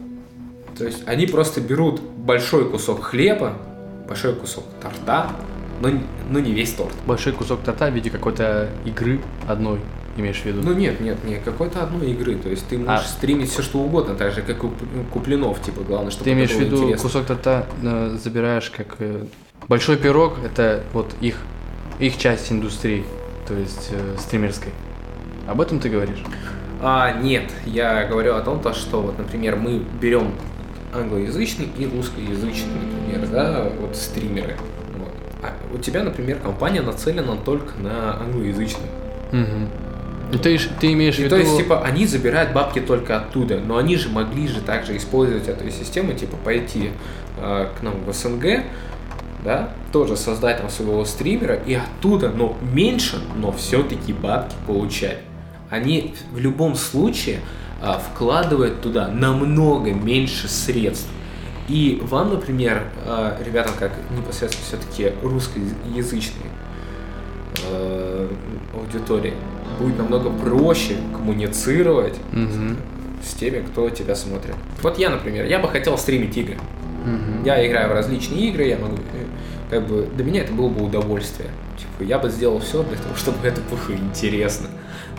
[0.77, 3.53] То есть, они просто берут большой кусок хлеба,
[4.07, 5.31] большой кусок торта,
[5.81, 5.89] но,
[6.29, 6.93] но не весь торт.
[7.05, 9.79] Большой кусок торта в виде какой-то игры одной,
[10.17, 10.61] имеешь в виду?
[10.63, 12.35] Ну нет, нет, не какой-то одной игры.
[12.35, 13.09] То есть ты можешь А.
[13.09, 14.71] стримить все что угодно, так же, как и у
[15.11, 17.07] Куплинов, типа, главное, чтобы Ты имеешь в виду интересно.
[17.09, 19.25] кусок торта э, забираешь как э,
[19.67, 21.37] большой пирог, это вот их
[21.99, 23.05] их часть индустрии,
[23.47, 24.71] то есть э, стримерской.
[25.47, 26.23] Об этом ты говоришь?
[26.81, 30.31] А, нет, я говорю о том, то, что вот, например, мы берем
[30.93, 34.55] англоязычный и русскоязычный, например, да, вот стримеры.
[34.97, 35.11] Вот.
[35.43, 38.89] А у тебя, например, компания нацелена только на англоязычных.
[40.33, 41.29] И ты, ты имеешь в виду...
[41.29, 45.47] то есть, типа, они забирают бабки только оттуда, но они же могли же также использовать
[45.47, 46.91] эту систему, типа, пойти
[47.37, 48.63] э, к нам в СНГ,
[49.43, 55.17] да, тоже создать там своего стримера и оттуда, но меньше, но все-таки бабки получать.
[55.69, 57.39] Они в любом случае
[57.81, 61.07] а, вкладывают туда намного меньше средств.
[61.67, 66.49] И вам, например, а, ребятам, как непосредственно все-таки русскоязычные
[67.69, 68.27] э,
[68.73, 69.33] аудитории,
[69.79, 72.77] будет намного проще коммуницировать Мгм.
[73.23, 74.55] с теми, кто тебя смотрит.
[74.81, 76.57] Вот я, например, я бы хотел стримить игры.
[77.05, 77.43] Мгм.
[77.45, 79.25] Я играю в различные игры, я могу, э,
[79.69, 81.49] как бы, для меня это было бы удовольствие.
[81.77, 84.67] Типа, я бы сделал все для того, чтобы это было интересно.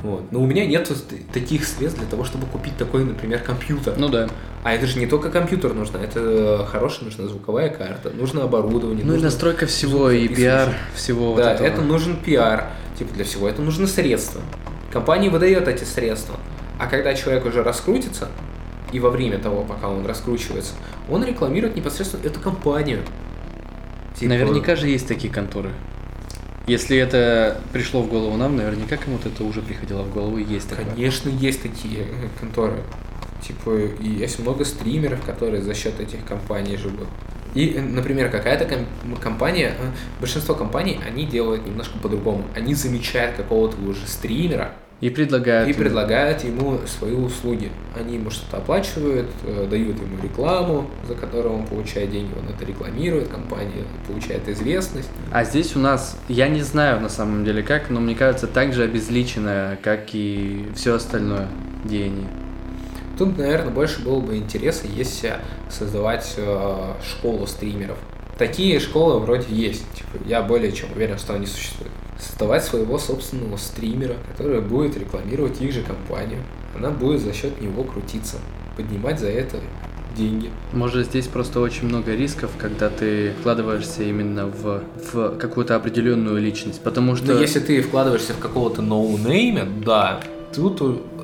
[0.02, 0.30] Вот.
[0.32, 0.90] Но у меня нет
[1.32, 3.94] таких средств для того, чтобы купить такой, например, компьютер.
[3.96, 4.28] Ну да.
[4.64, 9.04] А это же не только компьютер нужно, это хорошая нужна звуковая карта, нужно оборудование.
[9.04, 11.66] Ну и нужно- настройка всего, и пиар всего Да, вот этого.
[11.66, 12.70] это нужен пиар.
[12.98, 14.40] Типа для всего это нужны средства.
[14.92, 16.36] Компания выдает эти средства.
[16.78, 18.28] А когда человек уже раскрутится,
[18.92, 20.74] и во время того, пока он раскручивается,
[21.08, 23.00] он рекламирует непосредственно эту компанию.
[24.14, 25.70] Типа, Наверняка же есть такие конторы.
[26.66, 30.68] Если это пришло в голову нам, наверняка кому-то это уже приходило в голову и есть
[30.68, 30.86] такое.
[30.86, 32.82] Конечно, есть такие э, конторы.
[33.46, 37.08] Типа, и есть много стримеров, которые за счет этих компаний живут.
[37.54, 42.44] И, э, например, какая-то ком- компания, э, большинство компаний, они делают немножко по-другому.
[42.54, 44.72] Они замечают какого-то уже стримера,
[45.02, 45.68] И предлагают.
[45.68, 45.80] и ему.
[45.82, 47.72] предлагают ему свои услуги.
[47.98, 52.64] Они ему что-то оплачивают, э, дают ему рекламу, за которую он получает деньги, он это
[52.64, 55.08] рекламирует, компания получает известность.
[55.32, 58.72] А здесь у нас, я не знаю на самом деле как, но мне кажется, так
[58.72, 61.48] же обезличено, как и все остальное
[61.84, 62.28] деяние.
[63.18, 65.34] Тут, наверное, больше было бы интереса, если
[65.68, 67.98] создавать э, школу стримеров.
[68.38, 69.84] Такие школы вроде есть.
[69.94, 71.92] Типа, я более чем уверен, что они существуют.
[72.26, 76.40] Создавать своего собственного стримера, который будет рекламировать их же компанию.
[76.76, 78.36] Она будет за счет него крутиться,
[78.76, 79.58] поднимать за это
[80.16, 80.50] деньги.
[80.72, 84.82] Может, здесь просто очень много рисков, когда ты вкладываешься именно в,
[85.12, 87.32] в какую-то определенную личность, потому что...
[87.34, 90.20] Но если ты вкладываешься в какого-то ноунейма, да,
[90.54, 90.80] тут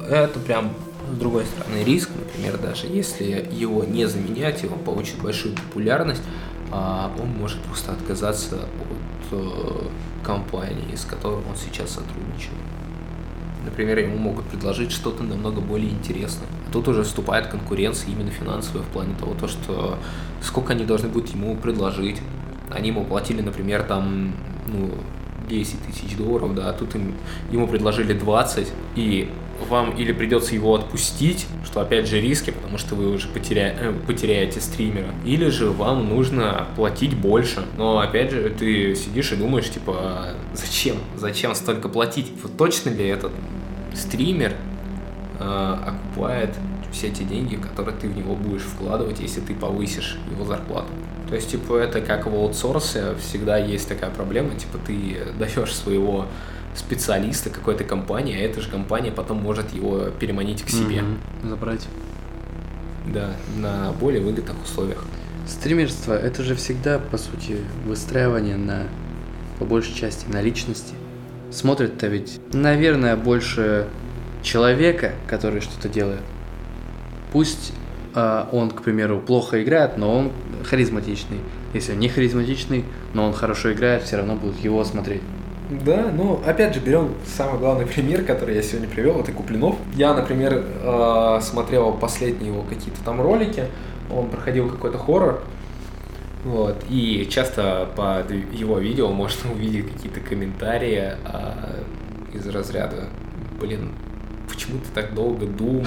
[0.09, 0.73] это прям
[1.15, 6.23] с другой стороны риск, например, даже если его не заменять, и он получит большую популярность,
[6.71, 9.08] а, он может просто отказаться от
[10.23, 12.59] компании, с которой он сейчас сотрудничает.
[13.65, 16.47] Например, ему могут предложить что-то намного более интересное.
[16.67, 19.99] А тут уже вступает конкуренция именно финансовая в плане того, то, что
[20.43, 22.21] сколько они должны будут ему предложить.
[22.71, 24.33] Они ему платили, например, там,
[24.67, 24.91] ну,
[25.49, 27.15] 10 тысяч долларов, да, а тут им,
[27.51, 29.31] ему предложили 20, и
[29.69, 33.75] вам или придется его отпустить, что опять же риски, потому что вы уже потеря...
[33.79, 37.65] э, потеряете стримера, или же вам нужно платить больше.
[37.77, 40.97] Но опять же, ты сидишь и думаешь, типа, «А зачем?
[41.17, 42.33] Зачем столько платить?
[42.43, 43.33] Вот точно ли этот
[43.95, 44.55] стример
[45.39, 46.51] э, окупает
[46.93, 50.89] все эти деньги, которые ты в него будешь вкладывать, если ты повысишь его зарплату.
[51.29, 56.27] То есть, типа, это как в аутсорсе, всегда есть такая проблема, типа, ты даешь своего
[56.79, 61.19] специалиста какой-то компании, а эта же компания потом может его переманить к себе, Мгм.
[61.51, 61.87] Забрать.
[63.07, 65.05] да, на более выгодных условиях.
[65.47, 68.83] Стримерство это же всегда, по сути, выстраивание на,
[69.59, 70.95] по большей части, на личности.
[71.51, 73.89] Смотрит-то ведь, наверное, больше
[74.43, 76.21] человека, который что-то делает.
[77.33, 77.73] Пусть
[78.15, 80.33] а, он, к примеру, плохо играет, но он
[80.65, 81.39] харизматичный.
[81.73, 85.23] Если он не харизматичный, но он хорошо играет, все равно будут его смотреть.
[85.71, 89.77] Да, но опять же берем самый главный пример, который я сегодня привел, это Куплинов.
[89.95, 93.65] Я, например, э, смотрел последние его какие-то там ролики,
[94.11, 95.43] он проходил какой-то хоррор,
[96.45, 101.85] вот, и часто под его видео можно увидеть какие-то комментарии а,
[102.33, 103.05] из разряда,
[103.61, 103.91] блин,
[104.59, 105.87] почему ты так долго думал?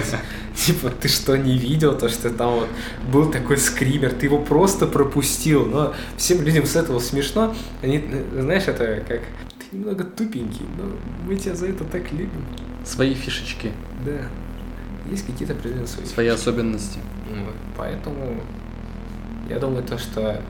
[0.54, 2.68] Типа, ты что, не видел то, что там вот
[3.12, 5.66] был такой скример, ты его просто пропустил.
[5.66, 7.54] Но всем людям с этого смешно.
[7.82, 9.20] Они, э, знаешь, это как...
[9.58, 12.44] Ты немного тупенький, но мы тебя за это так любим.
[12.84, 13.72] Свои фишечки,
[14.04, 14.28] Да.
[15.10, 16.98] Есть какие-то определенные свои свои особенности.
[17.30, 18.40] Вот, Поэтому
[19.48, 20.42] я думаю, то, что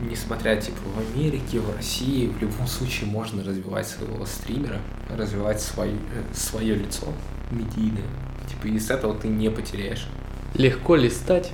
[0.00, 4.80] несмотря типа в Америке, в России, в любом случае можно развивать своего стримера,
[5.10, 7.06] развивать свой, э, свое лицо
[7.50, 8.04] медийное.
[8.48, 10.06] Типа и с этого ты не потеряешь.
[10.54, 11.52] Легко ли стать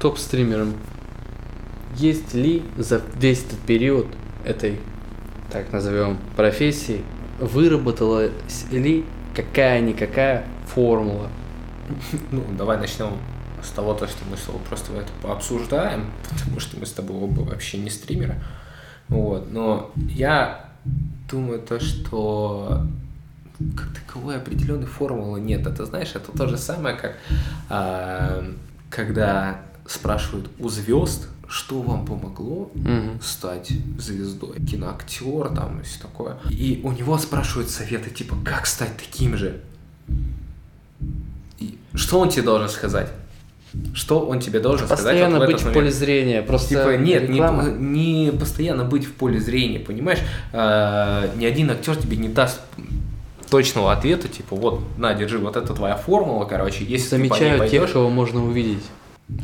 [0.00, 0.74] топ-стримером?
[1.96, 4.06] Есть ли за весь этот период
[4.44, 4.78] этой,
[5.50, 7.02] так назовем, профессии,
[7.40, 8.30] выработалась
[8.70, 11.30] ли какая-никакая формула?
[12.30, 13.14] Ну, давай начнем
[13.62, 17.16] с того, то, что мы с тобой просто это пообсуждаем, потому что мы с тобой
[17.16, 18.40] оба вообще не стримеры.
[19.08, 19.50] Вот.
[19.52, 20.70] Но я
[21.30, 22.82] думаю то, что
[23.76, 25.66] как таковой определенной формулы нет.
[25.66, 27.16] Это, знаешь, это то же самое, как
[27.68, 28.44] а,
[28.90, 33.20] когда спрашивают у звезд, что вам помогло Мгм.
[33.22, 36.36] стать звездой, киноактер там и все такое.
[36.50, 39.60] И у него спрашивают советы, типа, как стать таким же.
[41.58, 43.10] И что он тебе должен сказать?
[43.94, 45.40] Что он тебе должен Постоянно сказать?
[45.40, 46.42] вот в быть этот в поле зрения.
[46.42, 47.64] Просто Типа, нет, не, реклама.
[47.68, 50.20] не постоянно быть в поле зрения, понимаешь?
[50.52, 52.60] А, ни один актер тебе не даст
[53.50, 57.70] точного ответа, типа, вот, на, держи, вот это твоя формула, короче, если ты ней Замечают
[57.70, 58.84] тех, кого можно увидеть.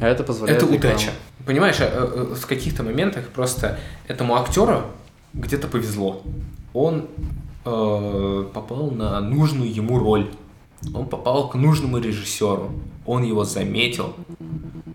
[0.01, 0.95] А это позволяет это реклама.
[0.95, 1.11] удача.
[1.47, 4.83] Понимаешь, э, э, в каких-то моментах просто этому актеру
[5.35, 6.23] где-то повезло.
[6.73, 7.07] Он
[7.65, 10.29] э, попал на нужную ему роль.
[10.95, 12.73] Он попал к нужному режиссеру.
[13.07, 14.15] Он его заметил.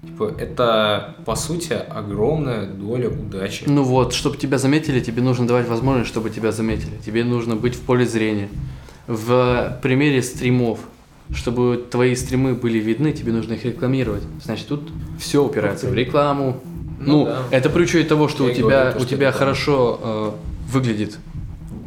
[0.06, 3.64] Типа, это, по сути, огромная доля удачи.
[3.68, 6.98] Ну вот, чтобы тебя заметили, тебе нужно давать возможность, чтобы тебя заметили.
[7.06, 8.50] Тебе нужно быть в поле зрения.
[9.08, 10.80] В примере стримов,
[11.34, 14.24] чтобы твои стримы были видны, тебе нужно их рекламировать.
[14.44, 16.60] Значит, тут все упирается в рекламу.
[17.00, 17.44] Ну Ну, да.
[17.52, 20.32] это при учете того, что Я у тебя, говорю, то, у тебя хорошо э,
[20.72, 21.18] выглядит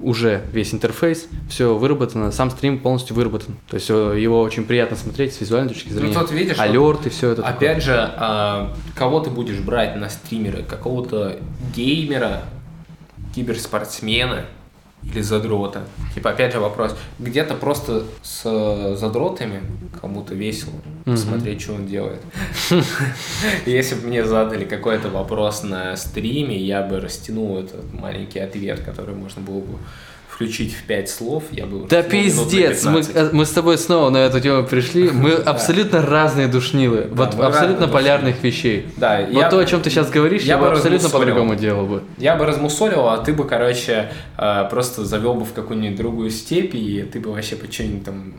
[0.02, 3.56] уже весь интерфейс, все выработано, сам стрим полностью выработан.
[3.68, 6.14] То есть э, его очень приятно смотреть с визуальной точки зрения.
[6.14, 7.42] Ну, тут видишь, Алерты, все это.
[7.42, 7.56] такое.
[7.56, 10.62] Опять же, а, кого ты будешь брать на стримеры?
[10.62, 11.38] Какого-то
[11.74, 12.42] геймера,
[13.34, 14.46] киберспортсмена
[15.04, 15.82] или задрота?
[16.14, 19.62] Типа, опять же вопрос, где-то просто с э, задротами
[20.00, 20.72] кому-то весело
[21.04, 21.16] Мгм.
[21.16, 22.20] смотреть, что он делает.
[23.66, 29.14] Если бы мне задали какой-то вопрос на стриме, я бы растянул этот маленький ответ, который
[29.14, 29.78] можно было бы
[30.42, 33.16] включить в пять слов, я бы Да пиздец, мы, 15.
[33.16, 35.10] э, мы с тобой снова на эту тему пришли.
[35.10, 37.08] Мы абсолютно разные душнилы.
[37.12, 38.86] Вот абсолютно полярных вещей.
[38.96, 42.02] Да, Вот то, о чем ты сейчас говоришь, я бы абсолютно по-другому делал бы.
[42.18, 46.74] Я бы размусолил, а ты бы, короче, э, просто завел бы в какую-нибудь другую степь,
[46.74, 48.34] и ты бы вообще по что-нибудь там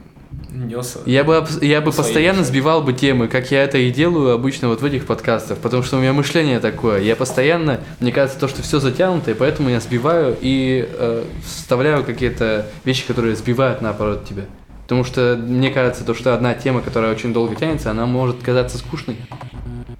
[0.53, 0.97] нес.
[1.05, 2.45] Я бы, я бы постоянно решения.
[2.45, 5.97] сбивал бы темы, как я это и делаю обычно вот в этих подкастах, потому что
[5.97, 7.01] у меня мышление такое.
[7.01, 12.03] Я постоянно, мне кажется, то, что все затянуто, и поэтому я сбиваю и э, вставляю
[12.03, 14.43] какие-то вещи, которые сбивают наоборот тебя.
[14.83, 18.77] Потому что мне кажется, то, что одна тема, которая очень долго тянется, она может казаться
[18.77, 19.17] скучной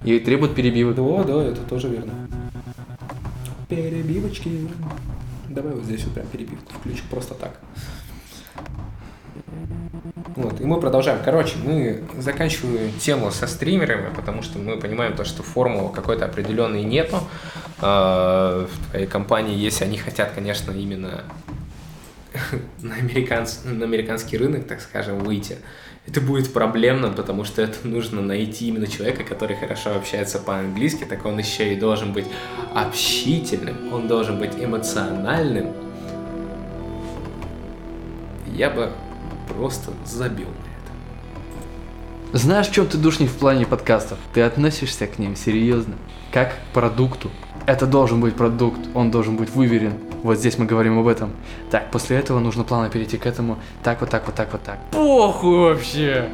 [0.04, 0.94] и требует перебивок.
[0.96, 2.12] Да, да, это тоже верно.
[3.68, 4.68] Перебивочки.
[5.48, 7.58] Давай вот здесь вот прям перебивку включу просто так.
[10.36, 11.20] Вот, и мы продолжаем.
[11.24, 16.82] Короче, мы заканчиваем тему со стримерами, потому что мы понимаем то, что формулы какой-то определенной
[16.82, 17.20] нету.
[17.80, 21.22] А, В твоей компании, если они хотят, конечно, именно
[22.82, 25.58] на, американс- на американский рынок, так скажем, выйти,
[26.06, 31.24] это будет проблемно, потому что это нужно найти именно человека, который хорошо общается по-английски, так
[31.24, 32.26] он еще и должен быть
[32.74, 35.72] общительным, он должен быть эмоциональным.
[38.46, 38.90] Я бы
[39.48, 40.68] просто забил на
[42.32, 42.38] это.
[42.38, 44.18] Знаешь, в чем ты душник в плане подкастов?
[44.32, 45.94] Ты относишься к ним серьезно,
[46.32, 47.30] как к продукту.
[47.66, 49.94] Это должен быть продукт, он должен быть выверен.
[50.22, 51.32] Вот здесь мы говорим об этом.
[51.70, 53.58] Так, после этого нужно плавно перейти к этому.
[53.82, 54.78] Так, вот так, вот так, вот так.
[54.90, 56.28] Похуй вообще!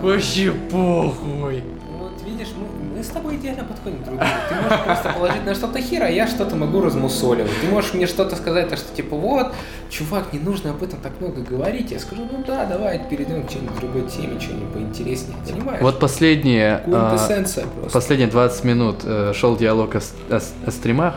[0.00, 1.62] Вообще похуй!
[1.98, 4.34] Вот видишь, мы, мы с тобой идеально подходим друг к другу.
[4.48, 7.50] Ты можешь просто положить на что-то хер, а я что-то могу размусоливать.
[7.60, 9.52] Ты можешь мне что-то сказать, то что типа вот,
[9.90, 11.90] чувак, не нужно об этом так много говорить.
[11.90, 15.36] Я скажу, ну да, давай перейдем к чьей-нибудь другой теме, что-нибудь поинтереснее.
[15.46, 15.82] Понимаешь?
[15.82, 17.90] Вот последние, а, просто.
[17.92, 20.00] последние 20 минут э, шел диалог о,
[20.30, 21.16] о о стримах,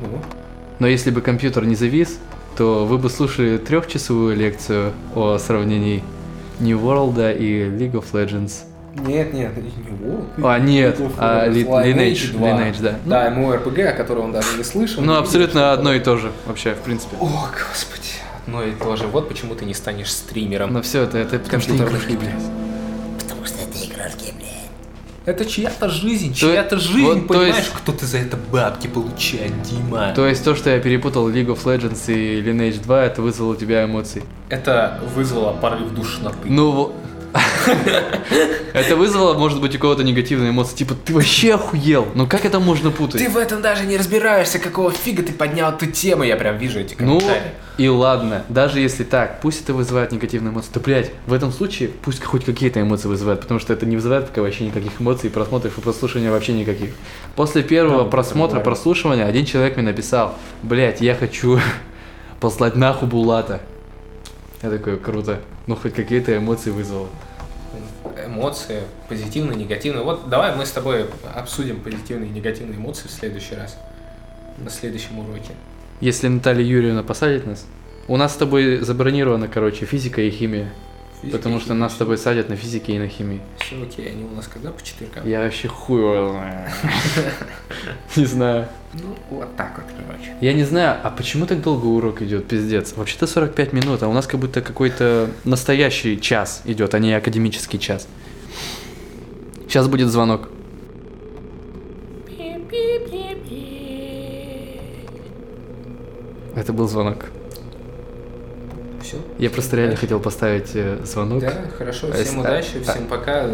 [0.00, 0.18] Ну,
[0.78, 2.18] но если бы компьютер не завис,
[2.56, 6.04] то вы бы слушали трехчасовую лекцию о сравнении
[6.60, 8.64] New World и League of Legends.
[8.94, 9.70] Нет, нет, не
[10.06, 10.26] World.
[10.42, 12.48] А, нет, а, Ли- Lineage Lineage, 2.
[12.48, 12.90] Lineage, да.
[13.04, 15.02] Ну, Да, ему РПГ, о котором он даже не слышал.
[15.02, 17.16] Ну, абсолютно одно и то же, вообще, в принципе.
[17.20, 18.08] О, господи,
[18.46, 20.72] Ну и тоже, вот почему ты не станешь стримером.
[20.72, 22.20] Но все это, это потому что игрушки, игр.
[22.20, 22.32] блядь.
[23.22, 24.48] Потому что это игрушки, блядь.
[25.26, 29.52] Это чья-то жизнь, То- чья-то жизнь, вот, то понимаешь, есть- кто-то за это бабки получает,
[29.62, 30.12] Дима.
[30.16, 33.56] То есть то, что я перепутал League of Legends и Lineage 2, это вызвало у
[33.56, 34.22] тебя эмоции.
[34.48, 36.38] Это вызвало порыв душноты.
[36.46, 36.94] Ну,
[38.72, 40.76] это вызвало, может быть, у кого-то негативные эмоции.
[40.76, 42.08] Типа, ты вообще охуел.
[42.14, 43.20] Ну как это можно путать?
[43.22, 46.80] Ты в этом даже не разбираешься, какого фига ты поднял эту тему, я прям вижу
[46.80, 47.52] эти Ну, комментарии.
[47.78, 51.88] и ладно, даже если так, пусть это вызывает негативные эмоции, то, блядь, в этом случае
[51.88, 55.78] пусть хоть какие-то эмоции вызывает, потому что это не вызывает пока вообще никаких эмоций, просмотров
[55.78, 56.90] и прослушивания вообще никаких.
[57.36, 61.58] После первого Да, просмотра, прослушивания, один человек мне написал, блядь, я хочу
[62.40, 63.60] послать нахуй Булата.
[64.62, 65.40] Я такой, круто.
[65.68, 67.06] Ну, хоть какие-то эмоции вызвало.
[68.26, 70.04] Эмоции, позитивные, негативные.
[70.04, 73.76] Вот давай мы с тобой обсудим позитивные и негативные эмоции в следующий раз.
[74.58, 75.52] На следующем уроке.
[76.00, 77.66] Если Наталья Юрьевна посадит нас,
[78.08, 80.72] у нас с тобой забронировано, короче, физика и химия.
[81.22, 83.40] Потому что нас с тобой садят на физике и на химии.
[83.58, 85.28] Все окей, они у нас когда по четвергам?
[85.28, 86.70] Я вообще хуй его знаю.
[88.16, 88.68] Не знаю.
[88.94, 90.34] Ну, вот так вот, короче.
[90.40, 92.94] Я не знаю, а почему так долго урок идет, пиздец?
[92.96, 97.78] Вообще-то 45 минут, а у нас как будто какой-то настоящий час идет, а не академический
[97.78, 98.08] час.
[99.68, 100.48] Сейчас будет звонок.
[106.56, 107.26] Это был звонок.
[109.38, 111.40] Я просто реально хотел поставить э, звонок.
[111.40, 113.46] Да, хорошо, А всем удачи, а- всем пока.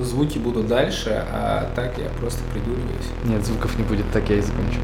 [0.00, 3.06] Звуки будут дальше, а так я просто придуриваюсь.
[3.24, 4.78] Нет, звуков не будет, так я и закончу.